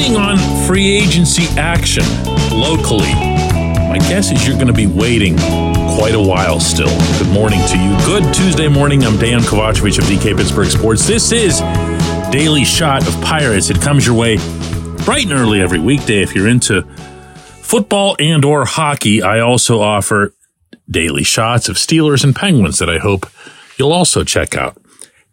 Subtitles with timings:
[0.00, 2.02] waiting on free agency action
[2.50, 3.12] locally.
[3.12, 6.88] My guess is you're going to be waiting quite a while still.
[7.18, 7.94] Good morning to you.
[8.06, 9.04] Good Tuesday morning.
[9.04, 11.06] I'm Dejan Kovacevic of DK Pittsburgh Sports.
[11.06, 11.60] This is
[12.30, 13.68] Daily Shot of Pirates.
[13.68, 14.38] It comes your way
[15.04, 16.80] bright and early every weekday if you're into
[17.60, 19.20] football and or hockey.
[19.20, 20.32] I also offer
[20.90, 23.26] daily shots of Steelers and Penguins that I hope
[23.76, 24.78] you'll also check out.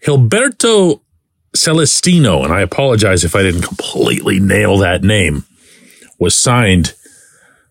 [0.03, 0.99] Gilberto
[1.55, 5.45] Celestino, and I apologize if I didn't completely nail that name,
[6.19, 6.93] was signed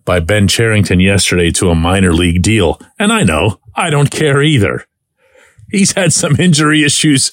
[0.04, 2.80] by Ben Cherington yesterday to a minor league deal.
[2.98, 4.86] And I know, I don't care either.
[5.70, 7.32] He's had some injury issues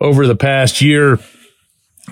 [0.00, 1.18] over the past year,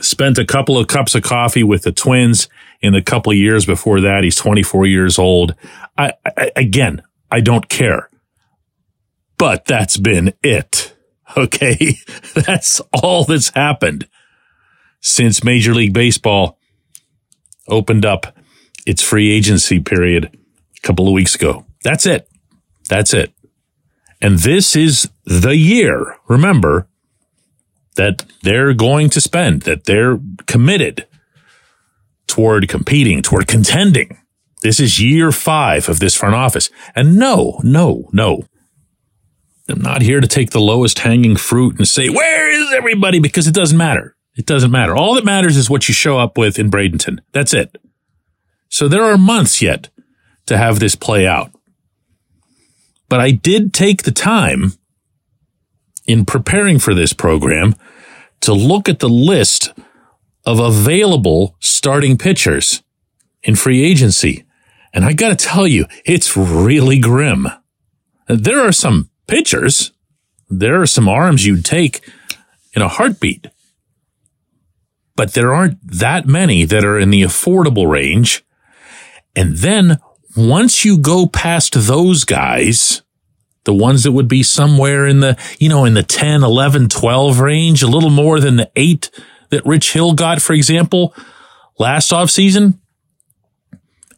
[0.00, 2.48] spent a couple of cups of coffee with the Twins
[2.80, 4.24] in a couple of years before that.
[4.24, 5.54] He's 24 years old.
[5.98, 8.08] I, I again, I don't care.
[9.36, 10.94] But that's been it.
[11.36, 11.96] Okay.
[12.34, 14.08] That's all that's happened
[15.00, 16.58] since Major League Baseball
[17.68, 18.36] opened up
[18.86, 20.36] its free agency period
[20.76, 21.64] a couple of weeks ago.
[21.84, 22.28] That's it.
[22.88, 23.32] That's it.
[24.20, 26.88] And this is the year, remember,
[27.96, 31.06] that they're going to spend, that they're committed
[32.26, 34.18] toward competing, toward contending.
[34.62, 36.70] This is year five of this front office.
[36.94, 38.44] And no, no, no.
[39.70, 43.20] I'm not here to take the lowest hanging fruit and say, where is everybody?
[43.20, 44.16] Because it doesn't matter.
[44.36, 44.96] It doesn't matter.
[44.96, 47.18] All that matters is what you show up with in Bradenton.
[47.32, 47.76] That's it.
[48.68, 49.88] So there are months yet
[50.46, 51.50] to have this play out.
[53.08, 54.74] But I did take the time
[56.06, 57.74] in preparing for this program
[58.40, 59.72] to look at the list
[60.46, 62.82] of available starting pitchers
[63.42, 64.44] in free agency.
[64.92, 67.48] And I got to tell you, it's really grim.
[68.28, 69.92] There are some pitchers.
[70.48, 72.02] There are some arms you'd take
[72.74, 73.46] in a heartbeat.
[75.14, 78.44] But there aren't that many that are in the affordable range.
[79.36, 80.00] And then
[80.36, 83.02] once you go past those guys,
[83.64, 87.38] the ones that would be somewhere in the, you know, in the 10, 11, 12
[87.38, 89.10] range, a little more than the eight
[89.50, 91.14] that Rich Hill got, for example,
[91.78, 92.78] last offseason,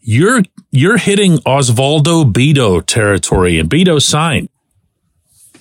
[0.00, 4.48] you're, you're hitting Osvaldo Bido territory and Bido signed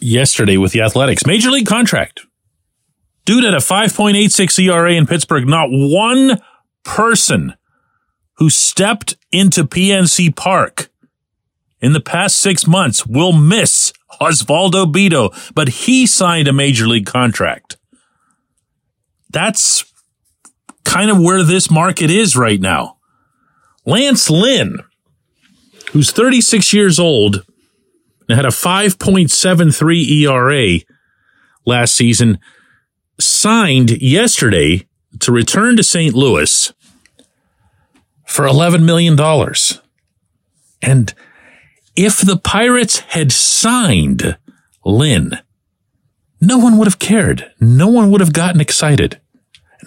[0.02, 1.26] yesterday with the Athletics.
[1.26, 2.22] Major league contract.
[3.26, 5.48] Dude at a 5.86 ERA in Pittsburgh.
[5.48, 6.42] Not one
[6.84, 7.54] person
[8.38, 10.90] who stepped into PNC Park
[11.80, 17.06] in the past six months will miss Osvaldo Bido, but he signed a major league
[17.06, 17.78] contract.
[19.30, 19.86] That's
[20.84, 22.98] kind of where this market is right now.
[23.86, 24.80] Lance Lynn,
[25.92, 27.46] who's 36 years old,
[28.28, 30.80] and had a 5.73 ERA
[31.66, 32.40] last season,
[33.20, 34.88] signed yesterday
[35.20, 36.14] to return to St.
[36.14, 36.74] Louis
[38.26, 39.20] for $11 million.
[40.82, 41.14] And
[41.96, 44.38] if the Pirates had signed
[44.86, 45.38] Lynn,
[46.40, 47.52] no one would have cared.
[47.60, 49.20] No one would have gotten excited.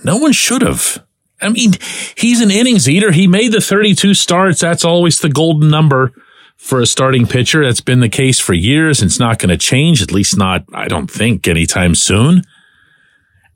[0.05, 1.05] No one should have.
[1.41, 1.73] I mean,
[2.17, 3.11] he's an innings eater.
[3.11, 4.61] He made the 32 starts.
[4.61, 6.13] That's always the golden number
[6.57, 7.65] for a starting pitcher.
[7.65, 9.03] That's been the case for years.
[9.03, 12.43] It's not going to change, at least not, I don't think, anytime soon.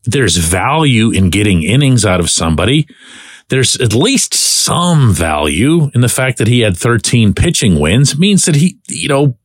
[0.05, 2.89] There's value in getting innings out of somebody.
[3.49, 8.13] There's at least some value in the fact that he had 13 pitching wins.
[8.13, 9.37] It means that he, you know,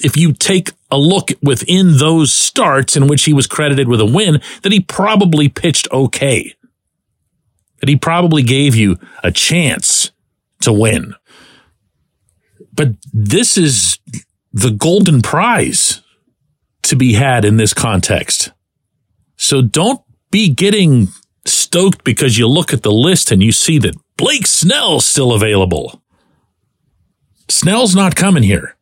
[0.00, 4.06] if you take a look within those starts in which he was credited with a
[4.06, 6.54] win, that he probably pitched okay.
[7.80, 10.10] That he probably gave you a chance
[10.62, 11.14] to win.
[12.78, 13.98] But this is
[14.52, 16.00] the golden prize
[16.84, 18.52] to be had in this context.
[19.36, 20.00] So don't
[20.30, 21.08] be getting
[21.44, 26.00] stoked because you look at the list and you see that Blake Snell's still available.
[27.48, 28.76] Snell's not coming here.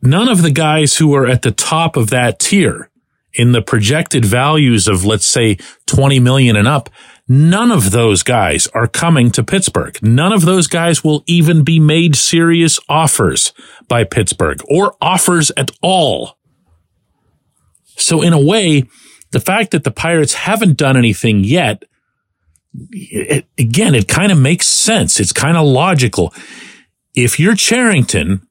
[0.00, 2.88] None of the guys who are at the top of that tier
[3.34, 5.58] in the projected values of, let's say,
[5.88, 6.88] 20 million and up,
[7.28, 10.00] None of those guys are coming to Pittsburgh.
[10.00, 13.52] None of those guys will even be made serious offers
[13.88, 16.38] by Pittsburgh or offers at all.
[17.96, 18.84] So in a way,
[19.32, 21.82] the fact that the Pirates haven't done anything yet,
[22.92, 25.18] it, again, it kind of makes sense.
[25.18, 26.32] It's kind of logical.
[27.14, 28.46] If you're Cherington,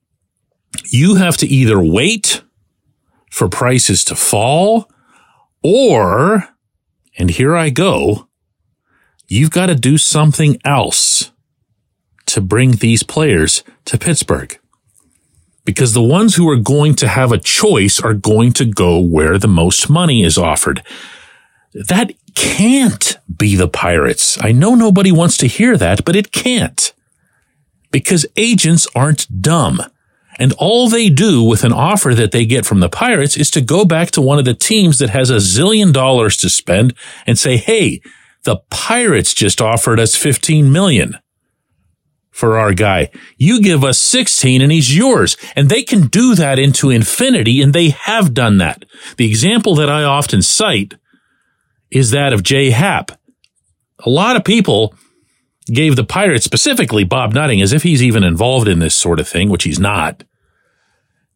[0.86, 2.42] you have to either wait
[3.32, 4.90] for prices to fall
[5.64, 6.50] or,
[7.18, 8.28] and here I go,
[9.28, 11.32] you've got to do something else
[12.28, 14.58] to bring these players to Pittsburgh.
[15.64, 19.38] Because the ones who are going to have a choice are going to go where
[19.38, 20.84] the most money is offered.
[21.74, 24.38] That can't be the Pirates.
[24.42, 26.94] I know nobody wants to hear that, but it can't.
[27.92, 29.82] Because agents aren't dumb.
[30.38, 33.62] And all they do with an offer that they get from the Pirates is to
[33.62, 36.94] go back to one of the teams that has a zillion dollars to spend
[37.26, 38.02] and say, Hey,
[38.46, 41.18] the Pirates just offered us 15 million
[42.32, 43.10] for our guy.
[43.38, 45.38] You give us 16 and he's yours.
[45.56, 48.86] And they can do that into infinity and they have done that.
[49.18, 50.94] The example that I often cite
[51.92, 53.12] is that of Jay Happ.
[54.06, 54.94] A lot of people
[55.68, 59.28] gave the Pirates, specifically Bob Nutting, as if he's even involved in this sort of
[59.28, 60.24] thing, which he's not.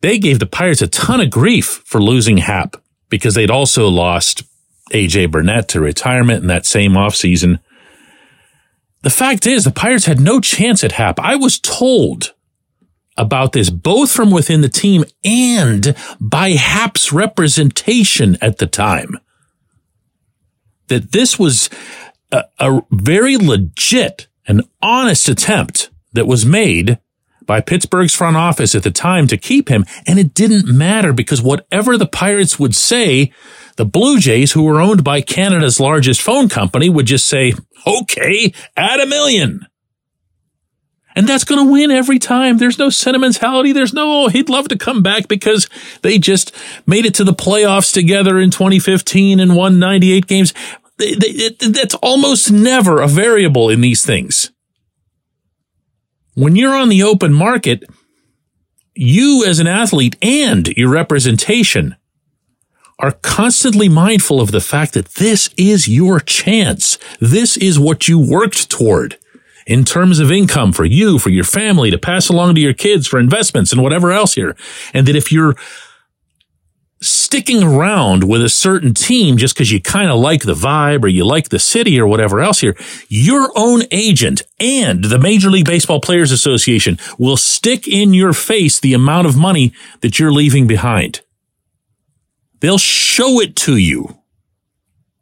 [0.01, 2.75] They gave the Pirates a ton of grief for losing Happ
[3.09, 4.43] because they'd also lost
[4.89, 7.59] AJ Burnett to retirement in that same offseason.
[9.01, 11.19] The fact is, the Pirates had no chance at Happ.
[11.19, 12.33] I was told
[13.17, 19.17] about this both from within the team and by Happ's representation at the time.
[20.87, 21.69] That this was
[22.31, 26.99] a, a very legit and honest attempt that was made
[27.49, 29.83] by Pittsburgh's front office at the time to keep him.
[30.05, 33.33] And it didn't matter because whatever the Pirates would say,
[33.75, 37.53] the Blue Jays, who were owned by Canada's largest phone company, would just say,
[37.87, 39.65] okay, add a million.
[41.15, 42.59] And that's going to win every time.
[42.59, 43.71] There's no sentimentality.
[43.71, 45.67] There's no, oh, he'd love to come back because
[46.03, 46.55] they just
[46.85, 50.53] made it to the playoffs together in 2015 and won 98 games.
[50.99, 54.51] That's almost never a variable in these things.
[56.35, 57.83] When you're on the open market,
[58.95, 61.95] you as an athlete and your representation
[62.99, 66.97] are constantly mindful of the fact that this is your chance.
[67.19, 69.17] This is what you worked toward
[69.65, 73.07] in terms of income for you, for your family to pass along to your kids
[73.07, 74.55] for investments and whatever else here.
[74.93, 75.55] And that if you're
[77.01, 81.07] sticking around with a certain team just because you kind of like the vibe or
[81.07, 82.75] you like the city or whatever else here,
[83.07, 88.79] your own agent and the Major League Baseball Players Association will stick in your face
[88.79, 91.21] the amount of money that you're leaving behind.
[92.59, 94.17] They'll show it to you.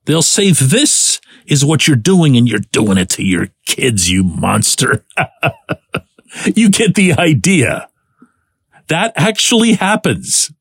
[0.05, 4.23] They'll say, this is what you're doing and you're doing it to your kids, you
[4.23, 5.05] monster.
[6.55, 7.89] you get the idea.
[8.87, 10.51] That actually happens.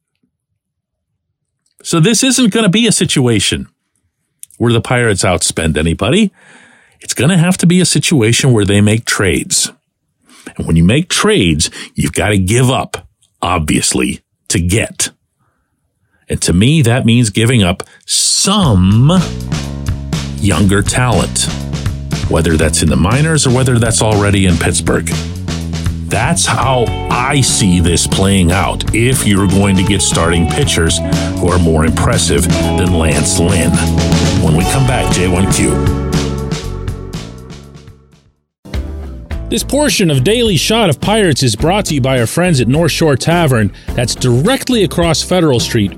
[1.86, 3.68] So this isn't going to be a situation
[4.58, 6.32] where the Pirates outspend anybody.
[6.98, 9.70] It's going to have to be a situation where they make trades.
[10.56, 13.06] And when you make trades, you've got to give up,
[13.40, 15.10] obviously, to get.
[16.28, 19.12] And to me, that means giving up some
[20.38, 21.44] younger talent,
[22.28, 25.08] whether that's in the minors or whether that's already in Pittsburgh.
[26.06, 30.98] That's how I see this playing out if you're going to get starting pitchers
[31.40, 33.72] who are more impressive than Lance Lynn.
[34.42, 36.06] When we come back, J1Q.
[39.50, 42.68] This portion of Daily Shot of Pirates is brought to you by our friends at
[42.68, 45.92] North Shore Tavern, that's directly across Federal Street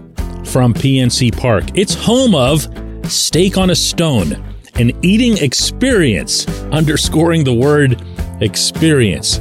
[0.44, 1.64] from PNC Park.
[1.74, 2.66] It's home of
[3.10, 4.32] Steak on a Stone,
[4.74, 8.02] an eating experience, underscoring the word
[8.40, 9.40] experience.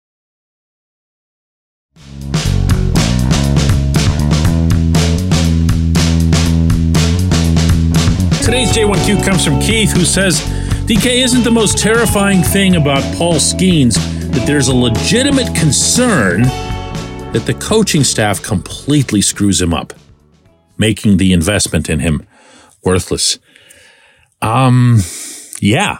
[8.41, 10.41] Today's J1Q comes from Keith, who says
[10.87, 13.95] DK isn't the most terrifying thing about Paul Skenes,
[14.31, 16.41] that there's a legitimate concern
[17.33, 19.93] that the coaching staff completely screws him up,
[20.79, 22.25] making the investment in him
[22.83, 23.37] worthless.
[24.41, 25.01] Um,
[25.59, 25.99] yeah.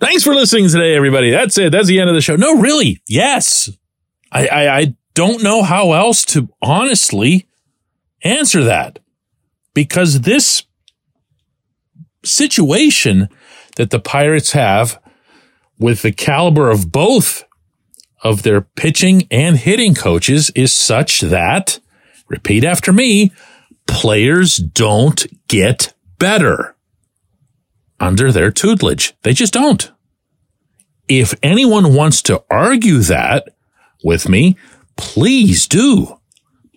[0.00, 1.30] Thanks for listening today, everybody.
[1.30, 1.70] That's it.
[1.70, 2.34] That's the end of the show.
[2.34, 3.00] No, really.
[3.06, 3.70] Yes.
[4.32, 7.46] I, I, I don't know how else to honestly
[8.24, 8.98] answer that
[9.74, 10.64] because this
[12.24, 13.28] situation
[13.76, 15.00] that the Pirates have
[15.78, 17.44] with the caliber of both
[18.22, 21.78] of their pitching and hitting coaches is such that,
[22.28, 23.32] repeat after me,
[23.86, 26.76] players don't get better
[28.00, 29.14] under their tutelage.
[29.22, 29.90] They just don't.
[31.08, 33.48] If anyone wants to argue that
[34.04, 34.56] with me,
[34.96, 36.18] please do.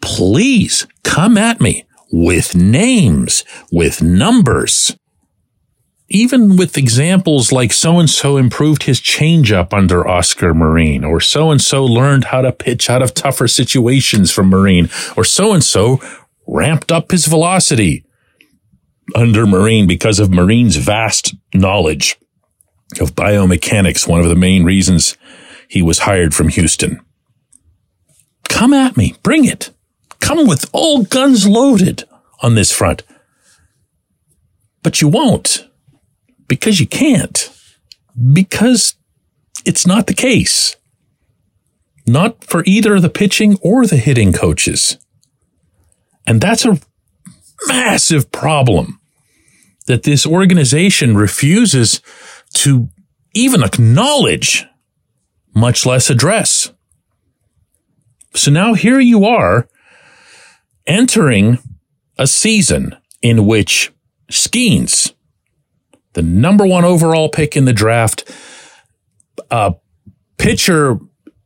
[0.02, 4.96] Please come at me with names, with numbers.
[6.14, 11.52] Even with examples like so and so improved his changeup under Oscar Marin, or so
[11.52, 15.64] and so learned how to pitch out of tougher situations from Marin, or so and
[15.64, 16.02] so
[16.46, 18.04] ramped up his velocity
[19.16, 22.18] under Marin because of Marin's vast knowledge
[23.00, 25.16] of biomechanics, one of the main reasons
[25.70, 27.00] he was hired from Houston.
[28.50, 29.16] Come at me.
[29.24, 29.70] Bring it.
[30.20, 32.04] Come with all guns loaded
[32.42, 33.04] on this front.
[34.84, 35.71] But you won't
[36.52, 37.50] because you can't
[38.34, 38.96] because
[39.64, 40.76] it's not the case.
[42.06, 44.98] Not for either the pitching or the hitting coaches.
[46.28, 46.78] And that's a
[47.68, 49.00] massive problem
[49.88, 52.02] that this organization refuses
[52.56, 52.90] to
[53.34, 54.66] even acknowledge,
[55.56, 56.74] much less address.
[58.36, 59.70] So now here you are
[60.86, 61.60] entering
[62.18, 63.94] a season in which
[64.30, 65.14] Skenes,
[66.14, 68.30] the number one overall pick in the draft,
[69.50, 69.76] a
[70.38, 71.00] pitcher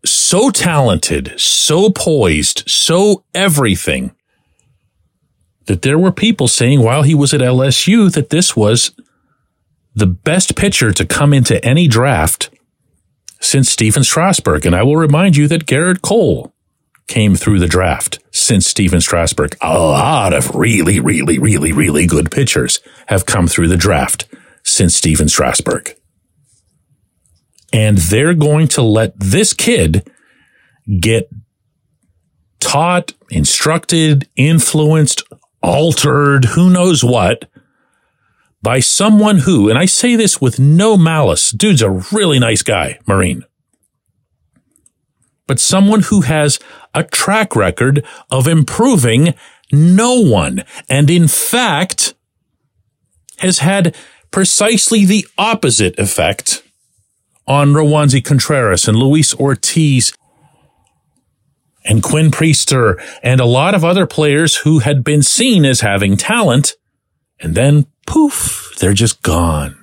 [0.05, 4.15] so talented, so poised, so everything,
[5.65, 8.91] that there were people saying while he was at LSU that this was
[9.95, 12.49] the best pitcher to come into any draft
[13.39, 14.65] since Stephen Strasburg.
[14.65, 16.53] And I will remind you that Gerrit Cole
[17.07, 19.55] came through the draft since Stephen Strasburg.
[19.61, 24.27] A lot of really, really, really, really good pitchers have come through the draft
[24.65, 25.95] since Stephen Strasburg.
[27.71, 30.09] And they're going to let this kid
[30.99, 31.29] get
[32.59, 35.23] taught, instructed, influenced,
[35.61, 37.49] altered, who knows what,
[38.61, 42.99] by someone who, and I say this with no malice, dude's a really nice guy,
[43.07, 43.43] Marin,
[45.47, 46.59] but someone who has
[46.93, 49.35] a track record of improving
[49.71, 50.63] no one.
[50.89, 52.15] And in fact,
[53.39, 53.95] has had
[54.31, 56.63] precisely the opposite effect
[57.47, 60.13] on Roansy Contreras and Luis Ortiz
[61.83, 66.17] and Quinn Priester and a lot of other players who had been seen as having
[66.17, 66.73] talent.
[67.39, 69.77] And then poof, they're just gone.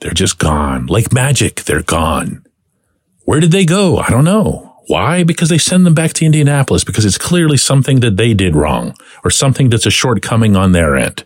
[0.00, 0.86] They're just gone.
[0.86, 2.44] Like magic, they're gone.
[3.24, 3.98] Where did they go?
[3.98, 4.76] I don't know.
[4.86, 5.22] Why?
[5.22, 8.94] Because they send them back to Indianapolis because it's clearly something that they did wrong
[9.22, 11.24] or something that's a shortcoming on their end.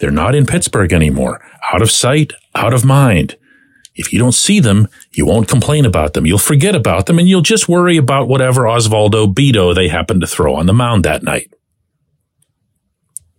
[0.00, 1.40] They're not in Pittsburgh anymore.
[1.72, 3.36] Out of sight, out of mind.
[3.94, 6.26] If you don't see them, you won't complain about them.
[6.26, 10.26] You'll forget about them and you'll just worry about whatever Osvaldo Bido they happen to
[10.26, 11.52] throw on the mound that night.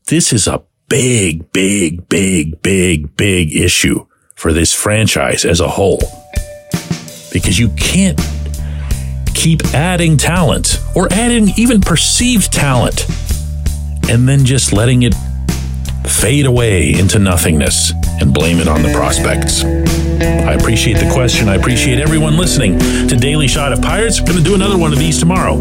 [0.07, 6.01] This is a big, big, big, big, big issue for this franchise as a whole.
[7.31, 8.19] Because you can't
[9.33, 13.07] keep adding talent or adding even perceived talent
[14.09, 15.15] and then just letting it
[16.11, 19.63] fade away into nothingness and blame it on the prospects.
[19.63, 21.49] I appreciate the question.
[21.49, 22.77] I appreciate everyone listening
[23.07, 24.19] to Daily Shot of Pirates.
[24.19, 25.55] I'm going to do another one of these tomorrow.